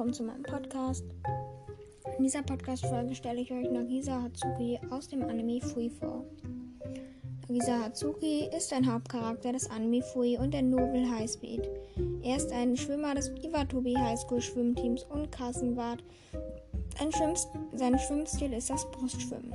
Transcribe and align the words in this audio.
willkommen 0.00 0.14
zu 0.14 0.22
meinem 0.22 0.42
Podcast. 0.44 1.04
In 2.16 2.24
dieser 2.24 2.40
Podcast-Folge 2.40 3.14
stelle 3.14 3.42
ich 3.42 3.52
euch 3.52 3.70
Nagisa 3.70 4.22
Hatsuki 4.22 4.80
aus 4.88 5.08
dem 5.08 5.22
Anime 5.22 5.60
Fui 5.60 5.90
vor. 5.90 6.24
Nagisa 7.46 7.84
Hatsuki 7.84 8.48
ist 8.56 8.72
ein 8.72 8.90
Hauptcharakter 8.90 9.52
des 9.52 9.68
Anime 9.68 10.00
Fui 10.00 10.38
und 10.38 10.54
der 10.54 10.62
Novel 10.62 11.06
High 11.10 11.30
Speed. 11.30 11.68
Er 12.22 12.38
ist 12.38 12.50
ein 12.50 12.78
Schwimmer 12.78 13.14
des 13.14 13.28
Iwatobi 13.44 13.94
High 13.94 14.18
School 14.18 14.40
Schwimmteams 14.40 15.04
und 15.04 15.30
Kassenwart. 15.32 16.02
Schwimm 16.96 17.34
sein 17.74 17.98
Schwimmstil 17.98 18.54
ist 18.54 18.70
das 18.70 18.90
Brustschwimmen. 18.92 19.52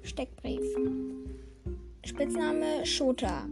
Steckbrief. 0.00 0.62
Spitzname 2.06 2.86
Shota. 2.86 3.44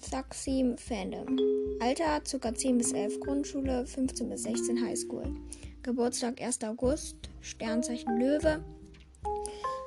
Saxim 0.00 0.78
Fandom. 0.78 1.38
Alter 1.80 2.20
ca. 2.20 2.54
10 2.54 2.78
bis 2.78 2.92
11 2.92 3.20
Grundschule, 3.20 3.86
15 3.86 4.28
bis 4.28 4.42
16 4.44 4.80
Highschool. 4.82 5.34
Geburtstag 5.82 6.40
1. 6.40 6.64
August, 6.64 7.16
Sternzeichen 7.42 8.18
Löwe. 8.18 8.64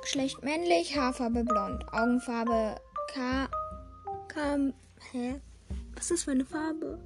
Geschlecht 0.02 0.42
männlich, 0.42 0.96
Haarfarbe 0.96 1.44
blond, 1.44 1.84
Augenfarbe 1.92 2.76
K. 3.12 3.48
K. 4.28 4.72
Hä? 5.12 5.40
Was 5.94 6.04
ist 6.04 6.10
das 6.10 6.24
für 6.24 6.30
eine 6.30 6.44
Farbe? 6.44 6.98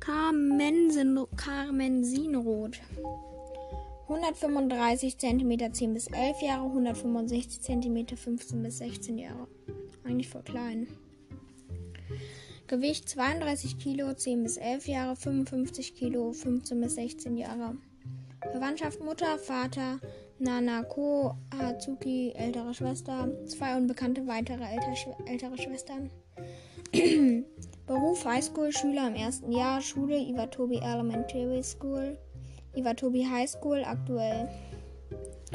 Carmensinrot. 0.00 2.80
135 4.08 5.18
cm 5.18 5.72
10 5.72 5.94
bis 5.94 6.06
11 6.08 6.42
Jahre, 6.42 6.64
165 6.64 7.60
cm 7.60 8.16
15 8.16 8.62
bis 8.62 8.78
16 8.78 9.18
Jahre. 9.18 9.46
Eigentlich 10.04 10.28
voll 10.28 10.42
klein. 10.42 10.88
Gewicht 12.68 13.08
32 13.08 13.78
Kilo, 13.78 14.12
10 14.12 14.42
bis 14.42 14.58
11 14.58 14.88
Jahre, 14.88 15.16
55 15.16 15.94
Kilo, 15.94 16.34
15 16.34 16.78
bis 16.78 16.96
16 16.96 17.38
Jahre. 17.38 17.78
Verwandtschaft 18.52 19.02
Mutter, 19.02 19.38
Vater, 19.38 19.98
Nanako, 20.38 21.34
Hatsuki, 21.58 22.34
ältere 22.36 22.74
Schwester, 22.74 23.30
zwei 23.46 23.74
unbekannte 23.74 24.26
weitere 24.26 24.64
ältere 25.26 25.56
Schwestern. 25.56 26.10
Beruf 27.86 28.26
Highschool, 28.26 28.70
Schüler 28.70 29.08
im 29.08 29.14
ersten 29.14 29.50
Jahr, 29.50 29.80
Schule 29.80 30.18
Iwatobi 30.18 30.76
Elementary 30.76 31.62
School, 31.62 32.18
Iwatobi 32.76 33.24
High 33.24 33.48
School 33.48 33.82
aktuell. 33.82 34.46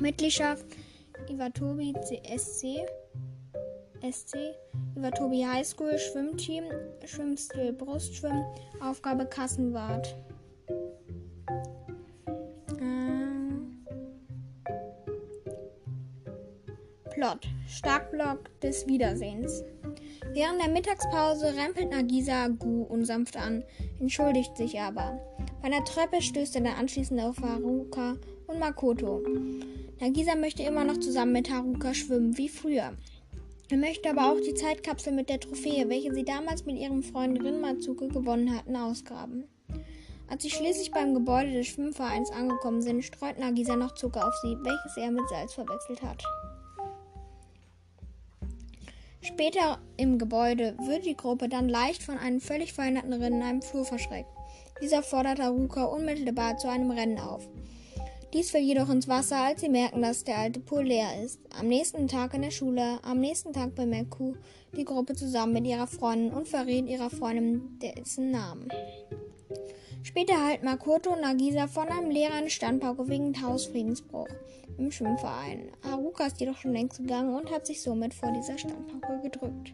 Mitgliedschaft 0.02 0.66
Iwatobi 1.30 1.94
CSC, 1.94 2.88
SC, 4.04 4.36
über 4.98 5.12
Tobi 5.12 5.46
High 5.46 5.66
School 5.66 5.98
Schwimmteam, 5.98 6.66
Schwimmstil 7.06 7.72
Brustschwimmen, 7.72 8.44
Aufgabe 8.82 9.26
Kassenwart. 9.26 10.16
Ähm. 12.80 13.86
Plot. 17.12 17.48
Starkblock 17.68 18.60
des 18.60 18.86
Wiedersehens. 18.88 19.64
Während 20.34 20.62
der 20.62 20.70
Mittagspause 20.70 21.56
rempelt 21.56 21.92
Nagisa 21.92 22.48
Gu 22.48 22.84
unsanft 22.84 23.38
an, 23.38 23.64
entschuldigt 24.00 24.58
sich 24.58 24.80
aber. 24.80 25.20
Bei 25.62 25.70
der 25.70 25.84
Treppe 25.86 26.22
stößt 26.22 26.56
er 26.56 26.62
dann 26.62 26.76
anschließend 26.76 27.22
auf 27.22 27.40
Haruka 27.40 28.18
und 28.48 28.60
Makoto. 28.60 29.24
Nagisa 30.02 30.36
möchte 30.36 30.64
immer 30.64 30.84
noch 30.84 31.00
zusammen 31.00 31.32
mit 31.32 31.50
Haruka 31.50 31.94
schwimmen, 31.94 32.38
wie 32.38 32.50
früher. 32.50 32.94
Er 33.74 33.80
möchte 33.80 34.08
aber 34.12 34.32
auch 34.32 34.40
die 34.40 34.54
Zeitkapsel 34.54 35.12
mit 35.14 35.30
der 35.30 35.40
Trophäe, 35.40 35.90
welche 35.90 36.14
sie 36.14 36.24
damals 36.24 36.64
mit 36.64 36.78
ihrem 36.78 37.02
Freund 37.02 37.44
Rinmatsuke 37.44 38.08
gewonnen 38.08 38.56
hatten, 38.56 38.76
ausgraben. 38.76 39.46
Als 40.28 40.44
sie 40.44 40.52
schließlich 40.52 40.92
beim 40.92 41.16
Gebäude 41.16 41.54
des 41.54 41.66
Schwimmvereins 41.66 42.30
angekommen 42.30 42.84
sind, 42.84 43.04
streut 43.04 43.40
Nagisa 43.40 43.76
noch 43.76 43.96
Zucker 43.96 44.28
auf 44.28 44.34
sie, 44.44 44.56
welches 44.62 44.96
er 44.96 45.10
mit 45.10 45.28
Salz 45.28 45.56
verwechselt 45.56 46.04
hat. 46.04 46.24
Später 49.22 49.80
im 49.98 50.20
Gebäude 50.20 50.78
wird 50.86 51.08
die 51.08 51.18
Gruppe 51.18 51.50
dann 51.50 51.68
leicht 51.68 52.04
von 52.04 52.20
einem 52.20 52.42
völlig 52.42 52.74
veränderten 52.74 53.14
Rennen 53.14 53.42
in 53.42 53.48
einem 53.48 53.62
Flur 53.64 53.86
verschreckt. 53.86 54.30
Dieser 54.84 55.02
fordert 55.02 55.40
Haruka 55.40 55.86
unmittelbar 55.86 56.58
zu 56.58 56.70
einem 56.70 56.92
Rennen 56.92 57.18
auf. 57.18 57.50
Dies 58.34 58.50
fällt 58.50 58.66
jedoch 58.66 58.90
ins 58.90 59.08
Wasser, 59.08 59.38
als 59.38 59.62
sie 59.62 59.70
merken, 59.70 60.02
dass 60.02 60.24
der 60.24 60.40
alte 60.40 60.60
Pool 60.60 60.86
leer 60.86 61.24
ist. 61.24 61.40
Am 61.60 61.68
nächsten 61.68 62.08
Tag 62.08 62.34
in 62.34 62.42
der 62.42 62.50
Schule, 62.50 62.98
am 63.04 63.20
nächsten 63.20 63.54
Tag 63.54 63.76
bei 63.76 63.86
Meku, 63.86 64.34
die 64.76 64.86
Gruppe 64.86 65.14
zusammen 65.14 65.54
mit 65.54 65.68
ihrer 65.68 65.86
Freundin 65.86 66.34
und 66.34 66.48
verrät 66.48 66.88
ihrer 66.88 67.12
Freundin 67.12 67.78
dessen 67.80 68.32
Namen. 68.32 68.70
Später 70.02 70.34
erhalten 70.34 70.66
Makoto 70.66 71.14
und 71.14 71.22
Nagisa 71.22 71.68
von 71.68 71.88
einem 71.90 72.10
Lehrer 72.10 72.34
eine 72.34 72.50
Standpauke 72.50 73.08
wegen 73.08 73.40
Hausfriedensbruch 73.40 74.28
im 74.80 74.92
Schwimmverein. 74.92 75.70
Haruka 75.84 76.26
ist 76.26 76.40
jedoch 76.40 76.58
schon 76.58 76.74
längst 76.74 76.98
gegangen 76.98 77.36
und 77.36 77.52
hat 77.52 77.68
sich 77.68 77.84
somit 77.84 78.16
vor 78.16 78.32
dieser 78.32 78.58
Standpauke 78.58 79.22
gedrückt. 79.22 79.74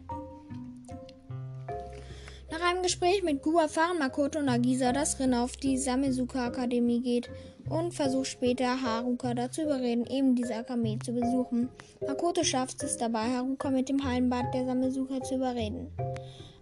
Nach 2.60 2.72
einem 2.72 2.82
Gespräch 2.82 3.22
mit 3.22 3.40
Gu 3.40 3.58
erfahren 3.58 3.98
Makoto 3.98 4.38
und 4.38 4.44
Nagisa, 4.44 4.92
dass 4.92 5.18
Rin 5.18 5.32
auf 5.32 5.56
die 5.56 5.78
Samesuka 5.78 6.44
Akademie 6.44 7.00
geht 7.00 7.30
und 7.70 7.94
versucht 7.94 8.26
später 8.26 8.82
Haruka 8.82 9.32
dazu 9.32 9.62
überreden, 9.62 10.04
eben 10.06 10.34
diese 10.34 10.56
Akademie 10.56 10.98
zu 10.98 11.12
besuchen. 11.12 11.70
Makoto 12.06 12.44
schafft 12.44 12.82
es 12.82 12.98
dabei, 12.98 13.30
Haruka 13.34 13.70
mit 13.70 13.88
dem 13.88 14.04
Hallenbad 14.04 14.52
der 14.52 14.66
Samesuka 14.66 15.22
zu 15.22 15.36
überreden. 15.36 15.90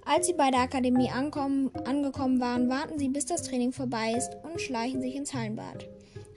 Als 0.05 0.29
sie 0.29 0.35
bei 0.35 0.53
der 0.53 0.61
Akademie 0.61 1.11
ankommen, 1.11 1.73
angekommen 1.85 2.41
waren, 2.41 2.69
warten 2.69 2.97
sie, 3.01 3.09
bis 3.09 3.27
das 3.27 3.43
Training 3.43 3.73
vorbei 3.73 4.15
ist 4.17 4.37
und 4.45 4.61
schleichen 4.61 5.03
sich 5.03 5.17
ins 5.17 5.35
Hallenbad. 5.35 5.89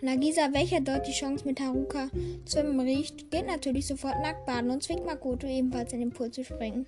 Nagisa, 0.01 0.51
welcher 0.53 0.81
dort 0.81 1.07
die 1.07 1.13
Chance 1.13 1.45
mit 1.45 1.59
Haruka 1.59 2.09
zu 2.45 2.57
schwimmen 2.57 2.79
riecht, 2.79 3.29
geht 3.29 3.45
natürlich 3.45 3.85
sofort 3.85 4.19
nackt 4.23 4.47
baden 4.47 4.71
und 4.71 4.81
zwingt 4.81 5.05
Makoto 5.05 5.45
ebenfalls 5.45 5.93
in 5.93 5.99
den 5.99 6.09
Pool 6.09 6.31
zu 6.31 6.43
springen. 6.43 6.87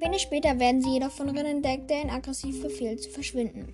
Wenig 0.00 0.22
später 0.22 0.58
werden 0.58 0.82
sie 0.82 0.94
jedoch 0.94 1.10
von 1.10 1.28
Rin 1.28 1.46
entdeckt, 1.46 1.90
der 1.90 2.02
ihn 2.02 2.10
aggressiv 2.10 2.62
befehlt 2.62 3.02
zu 3.02 3.10
verschwinden. 3.10 3.72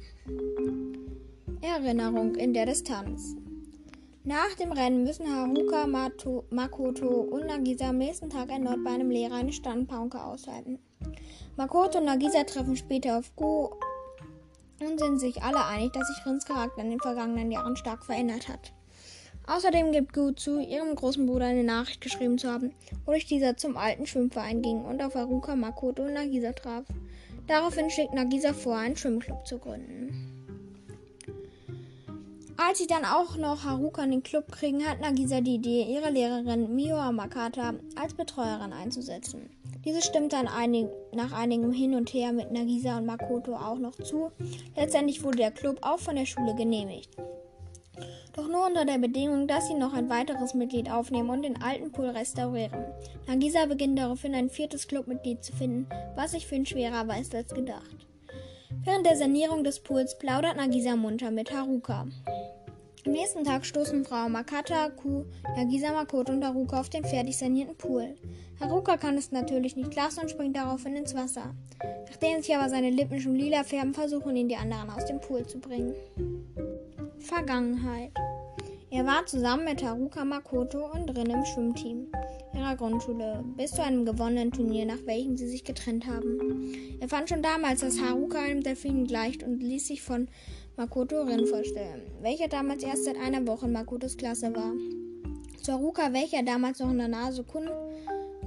Erinnerung 1.60 2.34
in 2.34 2.54
der 2.54 2.66
Distanz. 2.66 3.36
Nach 4.24 4.54
dem 4.54 4.70
Rennen 4.70 5.02
müssen 5.02 5.26
Haruka, 5.26 5.86
Mato, 5.86 6.44
Makoto 6.50 7.08
und 7.08 7.46
Nagisa 7.46 7.88
am 7.88 7.98
nächsten 7.98 8.30
Tag 8.30 8.50
erneut 8.50 8.84
bei 8.84 8.90
einem 8.90 9.10
Lehrer 9.10 9.34
eine 9.34 9.52
Standpauke 9.52 10.22
aushalten. 10.22 10.78
Makoto 11.56 11.98
und 11.98 12.04
Nagisa 12.04 12.44
treffen 12.44 12.76
später 12.76 13.18
auf 13.18 13.34
Go 13.34 13.74
und 14.80 15.00
sind 15.00 15.18
sich 15.18 15.42
alle 15.42 15.64
einig, 15.64 15.92
dass 15.92 16.06
sich 16.06 16.24
Rins 16.24 16.44
Charakter 16.44 16.82
in 16.82 16.90
den 16.90 17.00
vergangenen 17.00 17.50
Jahren 17.50 17.76
stark 17.76 18.04
verändert 18.04 18.48
hat. 18.48 18.72
Außerdem 19.46 19.92
gibt 19.92 20.12
Gu 20.12 20.30
zu, 20.32 20.60
ihrem 20.60 20.94
großen 20.94 21.26
Bruder 21.26 21.46
eine 21.46 21.64
Nachricht 21.64 22.00
geschrieben 22.00 22.38
zu 22.38 22.48
haben, 22.48 22.72
wodurch 23.04 23.26
dieser 23.26 23.56
zum 23.56 23.76
alten 23.76 24.06
Schwimmverein 24.06 24.62
ging 24.62 24.84
und 24.84 25.02
auf 25.02 25.14
Haruka, 25.14 25.56
Makoto 25.56 26.04
und 26.04 26.14
Nagisa 26.14 26.52
traf. 26.52 26.84
Daraufhin 27.48 27.90
schlägt 27.90 28.14
Nagisa 28.14 28.52
vor, 28.52 28.76
einen 28.76 28.96
Schwimmclub 28.96 29.46
zu 29.46 29.58
gründen. 29.58 30.32
Als 32.56 32.78
sie 32.78 32.86
dann 32.86 33.04
auch 33.04 33.36
noch 33.36 33.64
Haruka 33.64 34.04
in 34.04 34.12
den 34.12 34.22
Club 34.22 34.52
kriegen, 34.52 34.86
hat 34.86 35.00
Nagisa 35.00 35.40
die 35.40 35.56
Idee, 35.56 35.82
ihre 35.82 36.10
Lehrerin 36.10 36.74
Miwa 36.76 37.10
Makata 37.10 37.74
als 38.00 38.14
Betreuerin 38.14 38.72
einzusetzen. 38.72 39.50
Diese 39.84 40.00
stimmt 40.00 40.32
dann 40.32 40.46
einig, 40.46 40.86
nach 41.12 41.32
einigem 41.32 41.72
Hin 41.72 41.94
und 41.96 42.14
Her 42.14 42.32
mit 42.32 42.52
Nagisa 42.52 42.98
und 42.98 43.06
Makoto 43.06 43.56
auch 43.56 43.78
noch 43.78 43.96
zu. 43.96 44.30
Letztendlich 44.76 45.24
wurde 45.24 45.38
der 45.38 45.50
Club 45.50 45.78
auch 45.82 45.98
von 45.98 46.14
der 46.14 46.26
Schule 46.26 46.54
genehmigt. 46.54 47.10
Doch 48.34 48.48
nur 48.48 48.66
unter 48.66 48.86
der 48.86 48.98
Bedingung, 48.98 49.46
dass 49.46 49.68
sie 49.68 49.74
noch 49.74 49.92
ein 49.92 50.08
weiteres 50.08 50.54
Mitglied 50.54 50.90
aufnehmen 50.90 51.28
und 51.28 51.42
den 51.42 51.60
alten 51.60 51.92
Pool 51.92 52.08
restaurieren. 52.08 52.84
Nagisa 53.26 53.66
beginnt 53.66 53.98
daraufhin 53.98 54.34
ein 54.34 54.48
viertes 54.48 54.88
Clubmitglied 54.88 55.44
zu 55.44 55.52
finden, 55.52 55.86
was 56.14 56.30
sich 56.30 56.46
für 56.46 56.54
ihn 56.54 56.64
schwerer 56.64 57.06
weist 57.08 57.34
als 57.34 57.52
gedacht. 57.52 58.06
Während 58.84 59.06
der 59.06 59.16
Sanierung 59.16 59.64
des 59.64 59.80
Pools 59.80 60.18
plaudert 60.18 60.56
Nagisa 60.56 60.96
munter 60.96 61.30
mit 61.30 61.52
Haruka. 61.52 62.06
Am 63.04 63.12
nächsten 63.12 63.44
Tag 63.44 63.66
stoßen 63.66 64.04
Frau 64.04 64.28
Makata, 64.28 64.88
Ku, 64.90 65.24
Nagisa, 65.56 65.92
Makoto 65.92 66.32
und 66.32 66.44
Haruka 66.44 66.80
auf 66.80 66.88
den 66.88 67.04
fertig 67.04 67.36
sanierten 67.36 67.76
Pool. 67.76 68.16
Haruka 68.60 68.96
kann 68.96 69.18
es 69.18 69.32
natürlich 69.32 69.76
nicht 69.76 69.94
lassen 69.94 70.20
und 70.20 70.30
springt 70.30 70.56
daraufhin 70.56 70.96
ins 70.96 71.14
Wasser. 71.14 71.54
Nachdem 72.08 72.40
sich 72.40 72.54
aber 72.56 72.68
seine 72.68 72.90
Lippen 72.90 73.20
schon 73.20 73.34
lila 73.34 73.64
färben, 73.64 73.92
versuchen 73.92 74.36
ihn 74.36 74.48
die 74.48 74.56
anderen 74.56 74.88
aus 74.88 75.04
dem 75.04 75.20
Pool 75.20 75.44
zu 75.46 75.58
bringen. 75.58 75.94
Vergangenheit. 77.22 78.12
Er 78.90 79.06
war 79.06 79.24
zusammen 79.24 79.64
mit 79.64 79.82
Haruka 79.82 80.24
Makoto 80.24 80.90
und 80.92 81.16
Rin 81.16 81.30
im 81.30 81.44
Schwimmteam 81.44 82.08
ihrer 82.54 82.76
Grundschule 82.76 83.42
bis 83.56 83.70
zu 83.70 83.82
einem 83.82 84.04
gewonnenen 84.04 84.52
Turnier, 84.52 84.84
nach 84.84 85.06
welchem 85.06 85.36
sie 85.36 85.48
sich 85.48 85.64
getrennt 85.64 86.06
haben. 86.06 86.98
Er 87.00 87.08
fand 87.08 87.28
schon 87.28 87.42
damals, 87.42 87.80
dass 87.80 88.00
Haruka 88.00 88.38
einem 88.38 88.62
Delfin 88.62 89.06
gleicht 89.06 89.42
und 89.42 89.62
ließ 89.62 89.86
sich 89.86 90.02
von 90.02 90.28
Makoto 90.76 91.22
Rin 91.22 91.46
vorstellen, 91.46 92.02
welcher 92.20 92.48
damals 92.48 92.82
erst 92.82 93.04
seit 93.04 93.16
einer 93.16 93.46
Woche 93.46 93.66
in 93.66 93.72
Makotos 93.72 94.16
Klasse 94.16 94.54
war. 94.54 94.72
Zu 95.62 95.72
Haruka, 95.72 96.12
welcher 96.12 96.42
damals 96.42 96.80
noch 96.80 96.90
in 96.90 96.98
der 96.98 97.08
Nase 97.08 97.44
Kun 97.44 97.70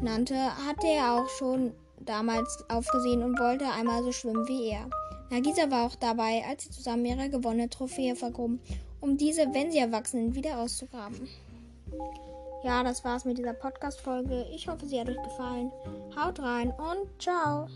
nannte, 0.01 0.35
hatte 0.35 0.87
er 0.87 1.15
auch 1.15 1.29
schon 1.29 1.71
damals 1.99 2.63
aufgesehen 2.69 3.23
und 3.23 3.39
wollte 3.39 3.65
einmal 3.65 4.03
so 4.03 4.11
schwimmen 4.11 4.47
wie 4.47 4.69
er. 4.69 4.89
Nagisa 5.29 5.69
war 5.71 5.87
auch 5.87 5.95
dabei, 5.95 6.43
als 6.47 6.63
sie 6.63 6.69
zusammen 6.69 7.05
ihre 7.05 7.29
gewonnene 7.29 7.69
Trophäe 7.69 8.15
vergruben, 8.15 8.59
um 9.01 9.17
diese, 9.17 9.53
wenn 9.53 9.71
sie 9.71 9.79
erwachsen 9.79 10.21
sind, 10.21 10.35
wieder 10.35 10.59
auszugraben. 10.59 11.27
Ja, 12.63 12.83
das 12.83 13.03
war's 13.03 13.25
mit 13.25 13.37
dieser 13.37 13.53
Podcast-Folge. 13.53 14.47
Ich 14.53 14.67
hoffe, 14.67 14.85
sie 14.85 14.99
hat 14.99 15.09
euch 15.09 15.21
gefallen. 15.21 15.71
Haut 16.15 16.39
rein 16.39 16.71
und 16.71 17.21
ciao! 17.21 17.67